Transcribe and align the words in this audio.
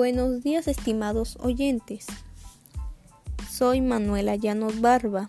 Buenos 0.00 0.42
días 0.42 0.66
estimados 0.66 1.36
oyentes. 1.40 2.06
Soy 3.50 3.82
Manuela 3.82 4.34
Llanos 4.34 4.80
Barba, 4.80 5.28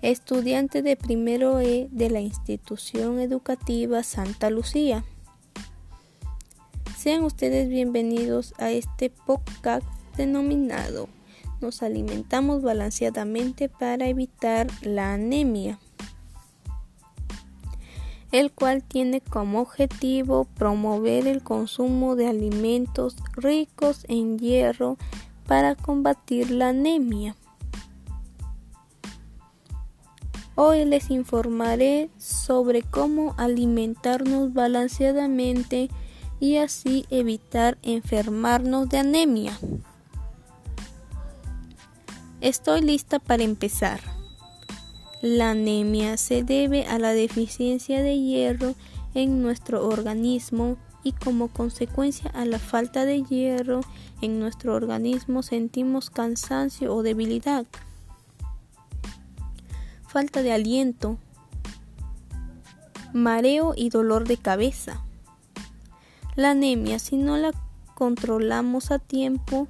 estudiante 0.00 0.80
de 0.80 0.96
primero 0.96 1.60
E 1.60 1.86
de 1.92 2.08
la 2.08 2.20
institución 2.20 3.20
educativa 3.20 4.02
Santa 4.02 4.48
Lucía. 4.48 5.04
Sean 6.96 7.24
ustedes 7.24 7.68
bienvenidos 7.68 8.54
a 8.56 8.70
este 8.70 9.10
podcast 9.10 9.86
denominado 10.16 11.10
Nos 11.60 11.82
alimentamos 11.82 12.62
balanceadamente 12.62 13.68
para 13.68 14.08
evitar 14.08 14.66
la 14.80 15.12
anemia 15.12 15.78
el 18.34 18.50
cual 18.50 18.82
tiene 18.82 19.20
como 19.20 19.60
objetivo 19.60 20.48
promover 20.56 21.28
el 21.28 21.40
consumo 21.40 22.16
de 22.16 22.26
alimentos 22.26 23.14
ricos 23.36 24.04
en 24.08 24.40
hierro 24.40 24.96
para 25.46 25.76
combatir 25.76 26.50
la 26.50 26.70
anemia. 26.70 27.36
Hoy 30.56 30.84
les 30.84 31.10
informaré 31.10 32.10
sobre 32.18 32.82
cómo 32.82 33.36
alimentarnos 33.36 34.52
balanceadamente 34.52 35.88
y 36.40 36.56
así 36.56 37.06
evitar 37.10 37.78
enfermarnos 37.82 38.88
de 38.88 38.98
anemia. 38.98 39.56
Estoy 42.40 42.80
lista 42.80 43.20
para 43.20 43.44
empezar. 43.44 44.13
La 45.24 45.52
anemia 45.52 46.18
se 46.18 46.44
debe 46.44 46.84
a 46.84 46.98
la 46.98 47.14
deficiencia 47.14 48.02
de 48.02 48.20
hierro 48.20 48.74
en 49.14 49.40
nuestro 49.40 49.88
organismo 49.88 50.76
y 51.02 51.12
como 51.12 51.48
consecuencia 51.48 52.30
a 52.32 52.44
la 52.44 52.58
falta 52.58 53.06
de 53.06 53.22
hierro 53.22 53.80
en 54.20 54.38
nuestro 54.38 54.74
organismo 54.74 55.42
sentimos 55.42 56.10
cansancio 56.10 56.94
o 56.94 57.02
debilidad, 57.02 57.64
falta 60.06 60.42
de 60.42 60.52
aliento, 60.52 61.16
mareo 63.14 63.72
y 63.74 63.88
dolor 63.88 64.28
de 64.28 64.36
cabeza. 64.36 65.02
La 66.36 66.50
anemia, 66.50 66.98
si 66.98 67.16
no 67.16 67.38
la 67.38 67.52
controlamos 67.94 68.90
a 68.90 68.98
tiempo, 68.98 69.68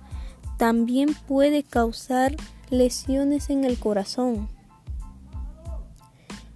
también 0.59 1.15
puede 1.29 1.63
causar 1.63 2.35
lesiones 2.71 3.51
en 3.51 3.63
el 3.63 3.79
corazón 3.79 4.49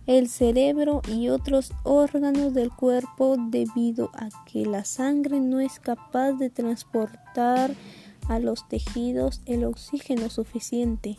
el 0.09 0.31
cerebro 0.31 1.03
y 1.07 1.29
otros 1.29 1.71
órganos 1.85 2.55
del 2.55 2.71
cuerpo 2.71 3.37
debido 3.39 4.11
a 4.15 4.31
que 4.47 4.65
la 4.65 4.87
sangre 4.87 5.39
no 5.39 5.61
es 5.61 5.79
capaz 5.81 6.33
de 6.33 6.49
transportar 6.49 7.71
a 8.27 8.39
los 8.39 8.67
tejidos 8.69 9.43
el 9.45 9.65
oxígeno 9.65 10.31
suficiente. 10.31 11.19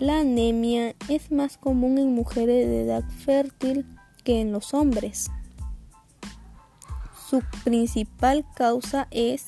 La 0.00 0.18
anemia 0.18 0.96
es 1.08 1.30
más 1.30 1.56
común 1.56 1.98
en 1.98 2.14
mujeres 2.14 2.66
de 2.66 2.82
edad 2.82 3.04
fértil 3.08 3.86
que 4.24 4.40
en 4.40 4.50
los 4.50 4.74
hombres. 4.74 5.30
Su 7.28 7.42
principal 7.62 8.44
causa 8.56 9.06
es 9.12 9.46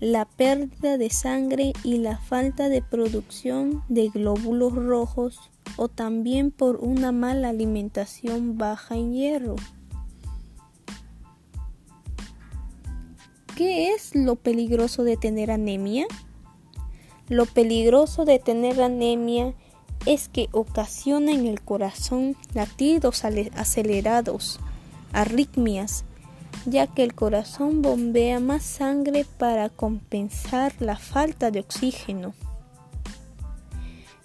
la 0.00 0.24
pérdida 0.24 0.96
de 0.96 1.10
sangre 1.10 1.74
y 1.84 1.98
la 1.98 2.16
falta 2.16 2.70
de 2.70 2.80
producción 2.80 3.84
de 3.88 4.08
glóbulos 4.08 4.74
rojos 4.74 5.38
o 5.76 5.88
también 5.88 6.50
por 6.50 6.76
una 6.76 7.12
mala 7.12 7.50
alimentación 7.50 8.56
baja 8.56 8.96
en 8.96 9.12
hierro. 9.12 9.56
¿Qué 13.56 13.92
es 13.92 14.14
lo 14.14 14.36
peligroso 14.36 15.04
de 15.04 15.18
tener 15.18 15.50
anemia? 15.50 16.06
Lo 17.28 17.44
peligroso 17.44 18.24
de 18.24 18.38
tener 18.38 18.80
anemia 18.80 19.54
es 20.06 20.30
que 20.30 20.48
ocasiona 20.52 21.32
en 21.32 21.46
el 21.46 21.60
corazón 21.60 22.36
latidos 22.54 23.22
acelerados, 23.24 24.60
arritmias, 25.12 26.04
ya 26.66 26.86
que 26.86 27.02
el 27.02 27.14
corazón 27.14 27.82
bombea 27.82 28.40
más 28.40 28.62
sangre 28.62 29.24
para 29.38 29.68
compensar 29.68 30.72
la 30.80 30.96
falta 30.96 31.50
de 31.50 31.60
oxígeno. 31.60 32.34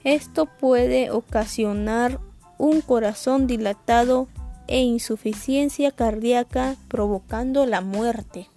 Esto 0.04 0.46
puede 0.46 1.12
ocasionar 1.12 2.20
un 2.58 2.82
corazón 2.82 3.48
dilatado 3.48 4.28
e 4.68 4.82
insuficiencia 4.82 5.92
cardíaca 5.92 6.76
provocando 6.88 7.66
la 7.66 7.82
muerte. 7.82 8.48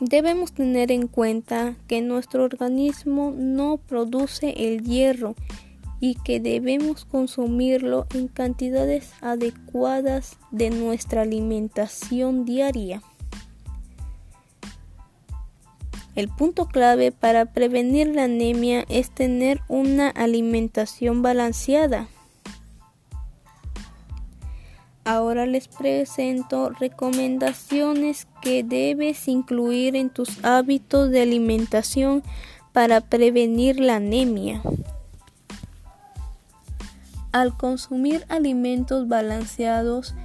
Debemos 0.00 0.52
tener 0.52 0.92
en 0.92 1.08
cuenta 1.08 1.74
que 1.88 2.00
nuestro 2.00 2.44
organismo 2.44 3.32
no 3.36 3.78
produce 3.78 4.54
el 4.56 4.84
hierro 4.84 5.34
y 6.00 6.14
que 6.16 6.40
debemos 6.40 7.04
consumirlo 7.04 8.06
en 8.14 8.28
cantidades 8.28 9.12
adecuadas 9.20 10.36
de 10.50 10.70
nuestra 10.70 11.22
alimentación 11.22 12.44
diaria. 12.44 13.02
El 16.14 16.28
punto 16.28 16.66
clave 16.66 17.12
para 17.12 17.46
prevenir 17.46 18.08
la 18.08 18.24
anemia 18.24 18.84
es 18.88 19.10
tener 19.10 19.60
una 19.68 20.08
alimentación 20.08 21.22
balanceada. 21.22 22.08
Ahora 25.04 25.46
les 25.46 25.68
presento 25.68 26.70
recomendaciones 26.70 28.26
que 28.42 28.62
debes 28.62 29.28
incluir 29.28 29.96
en 29.96 30.10
tus 30.10 30.44
hábitos 30.44 31.10
de 31.10 31.22
alimentación 31.22 32.22
para 32.72 33.00
prevenir 33.00 33.80
la 33.80 33.96
anemia. 33.96 34.60
Al 37.38 37.56
consumir 37.56 38.24
alimentos 38.30 39.06
balanceados, 39.06 40.16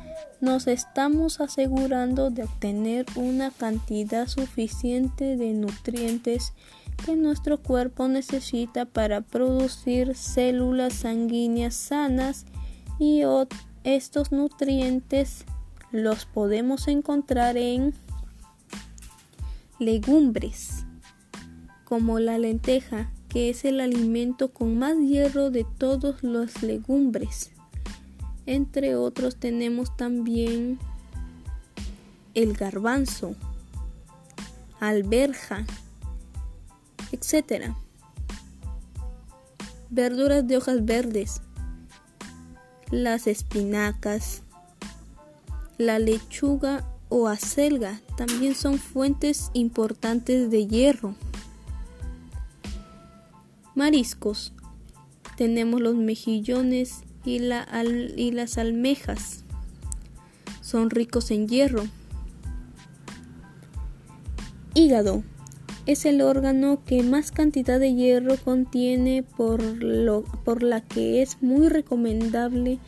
nos 0.41 0.66
estamos 0.66 1.41
asegurando 1.41 2.31
de 2.31 2.41
obtener 2.41 3.06
una 3.16 3.51
cantidad 3.51 4.28
suficiente 4.28 5.38
de 5.38 5.53
nutrientes 5.53 6.53
que 7.06 7.16
nuestro 7.16 7.62
cuerpo 7.62 8.07
necesita 8.07 8.85
para 8.85 9.22
producir 9.22 10.16
células 10.16 10.94
sanguíneas 10.94 11.75
sanas 11.75 12.47
y 12.97 13.22
estos 13.84 14.31
nutrientes 14.31 15.45
los 15.91 16.25
podemos 16.25 16.88
encontrar 16.88 17.57
en 17.57 17.94
legumbres 19.78 20.88
como 21.84 22.18
la 22.18 22.40
lenteja, 22.40 23.12
que 23.33 23.49
es 23.49 23.66
el 23.66 23.79
alimento 23.79 24.53
con 24.53 24.77
más 24.77 24.95
hierro 24.99 25.49
de 25.49 25.66
todos 25.79 26.21
los 26.21 26.61
legumbres. 26.61 27.49
Entre 28.45 28.95
otros 28.95 29.38
tenemos 29.38 29.97
también 29.97 30.77
el 32.35 32.53
garbanzo, 32.53 33.35
alberja, 34.79 35.66
etc. 37.11 37.73
Verduras 39.89 40.47
de 40.47 40.57
hojas 40.57 40.85
verdes, 40.85 41.41
las 42.91 43.25
espinacas, 43.25 44.44
la 45.79 45.97
lechuga 45.97 46.88
o 47.09 47.27
acelga 47.27 48.00
también 48.15 48.53
son 48.53 48.77
fuentes 48.77 49.50
importantes 49.53 50.51
de 50.51 50.67
hierro. 50.67 51.15
Mariscos. 53.83 54.53
Tenemos 55.35 55.81
los 55.81 55.95
mejillones 55.95 57.01
y, 57.25 57.39
las 57.39 58.57
almejas. 58.57 59.44
Son 60.62 60.89
ricos 60.89 61.31
en 61.31 61.50
hierro. 61.50 61.83
Hígado. 64.74 65.21
Es 65.85 66.06
el 66.06 66.21
órgano 66.21 66.80
que 66.85 67.03
más 67.03 67.33
cantidad 67.33 67.77
de 67.77 67.94
hierro 67.94 68.38
contiene 68.38 69.21
por, 69.21 69.62
lo, 69.62 70.24
por 70.45 70.63
la 70.63 70.79
que 70.79 71.21
es 71.21 71.44
muy 71.44 71.68
recomendable 71.68 72.79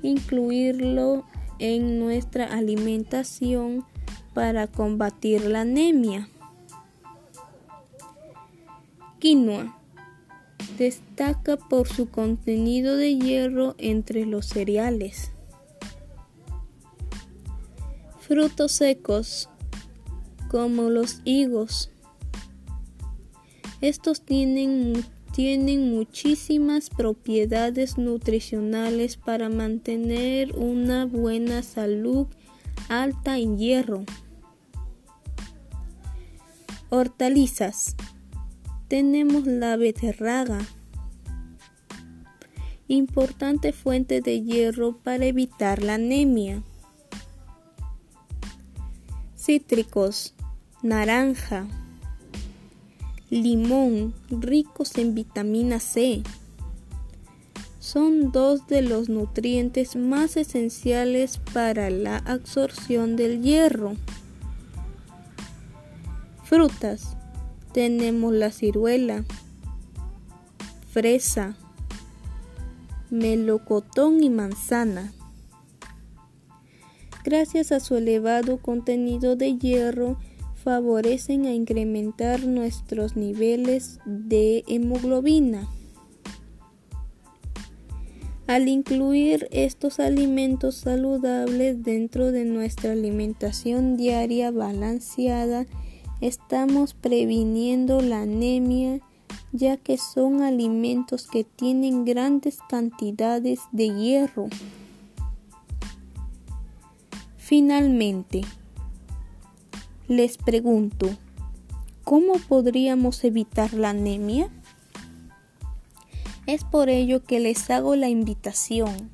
incluirlo 0.00 1.26
en 1.58 1.98
nuestra 1.98 2.46
alimentación 2.46 3.84
para 4.32 4.66
combatir 4.66 5.42
la 5.44 5.60
anemia. 5.60 6.30
Quinoa 9.18 9.77
Destaca 10.78 11.56
por 11.56 11.88
su 11.88 12.08
contenido 12.08 12.96
de 12.96 13.16
hierro 13.16 13.74
entre 13.78 14.26
los 14.26 14.46
cereales. 14.46 15.32
Frutos 18.20 18.72
secos, 18.72 19.48
como 20.48 20.90
los 20.90 21.20
higos. 21.24 21.90
Estos 23.80 24.22
tienen 24.22 25.04
tienen 25.38 25.90
muchísimas 25.94 26.90
propiedades 26.90 27.96
nutricionales 27.96 29.16
para 29.16 29.48
mantener 29.48 30.56
una 30.56 31.06
buena 31.06 31.62
salud 31.62 32.26
alta 32.88 33.38
en 33.38 33.56
hierro. 33.56 34.04
Hortalizas. 36.90 37.94
Tenemos 38.88 39.46
la 39.46 39.76
beterraga, 39.76 40.60
importante 42.86 43.74
fuente 43.74 44.22
de 44.22 44.42
hierro 44.42 44.96
para 44.96 45.26
evitar 45.26 45.82
la 45.82 45.96
anemia. 45.96 46.62
Cítricos, 49.36 50.34
naranja, 50.82 51.66
limón, 53.28 54.14
ricos 54.30 54.96
en 54.96 55.14
vitamina 55.14 55.80
C. 55.80 56.22
Son 57.80 58.32
dos 58.32 58.68
de 58.68 58.80
los 58.80 59.10
nutrientes 59.10 59.96
más 59.96 60.38
esenciales 60.38 61.38
para 61.52 61.90
la 61.90 62.16
absorción 62.16 63.16
del 63.16 63.42
hierro. 63.42 63.96
Frutas. 66.44 67.17
Tenemos 67.78 68.32
la 68.32 68.50
ciruela, 68.50 69.24
fresa, 70.90 71.56
melocotón 73.08 74.20
y 74.20 74.30
manzana. 74.30 75.12
Gracias 77.22 77.70
a 77.70 77.78
su 77.78 77.94
elevado 77.94 78.58
contenido 78.60 79.36
de 79.36 79.58
hierro, 79.58 80.18
favorecen 80.56 81.46
a 81.46 81.52
incrementar 81.54 82.48
nuestros 82.48 83.14
niveles 83.14 84.00
de 84.04 84.64
hemoglobina. 84.66 85.68
Al 88.48 88.66
incluir 88.66 89.46
estos 89.52 90.00
alimentos 90.00 90.74
saludables 90.74 91.84
dentro 91.84 92.32
de 92.32 92.44
nuestra 92.44 92.90
alimentación 92.90 93.96
diaria 93.96 94.50
balanceada, 94.50 95.68
estamos 96.20 96.94
previniendo 96.94 98.00
la 98.00 98.22
anemia 98.22 99.00
ya 99.52 99.76
que 99.76 99.96
son 99.96 100.42
alimentos 100.42 101.26
que 101.26 101.44
tienen 101.44 102.04
grandes 102.04 102.58
cantidades 102.68 103.60
de 103.72 103.94
hierro. 103.94 104.48
Finalmente, 107.36 108.42
les 110.06 110.36
pregunto, 110.36 111.08
¿cómo 112.04 112.34
podríamos 112.34 113.24
evitar 113.24 113.72
la 113.72 113.90
anemia? 113.90 114.50
Es 116.46 116.64
por 116.64 116.88
ello 116.88 117.22
que 117.22 117.40
les 117.40 117.70
hago 117.70 117.96
la 117.96 118.08
invitación 118.08 119.10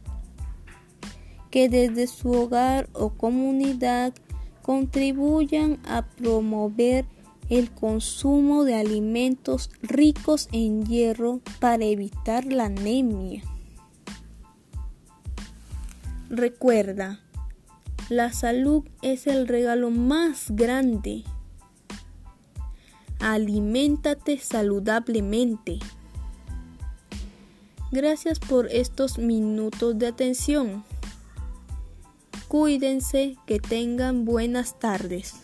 que 1.51 1.69
desde 1.69 2.09
su 2.09 2.33
hogar 2.33 2.89
o 2.95 3.11
comunidad 3.11 4.13
contribuyan 4.65 5.79
a 5.85 6.07
promover 6.07 7.05
el 7.51 7.71
consumo 7.71 8.65
de 8.65 8.77
alimentos 8.77 9.71
ricos 9.83 10.49
en 10.53 10.87
hierro 10.87 11.43
para 11.61 11.85
evitar 11.85 12.47
la 12.47 12.65
anemia. 12.65 13.43
Recuerda, 16.31 17.21
la 18.09 18.33
salud 18.33 18.85
es 19.03 19.27
el 19.27 19.47
regalo 19.47 19.91
más 19.91 20.47
grande. 20.49 21.25
Aliméntate 23.21 24.39
saludablemente. 24.39 25.79
Gracias 27.93 28.39
por 28.39 28.69
estos 28.69 29.19
minutos 29.19 29.99
de 29.99 30.07
atención. 30.07 30.85
Cuídense, 32.55 33.37
que 33.47 33.59
tengan 33.59 34.25
buenas 34.25 34.79
tardes. 34.79 35.44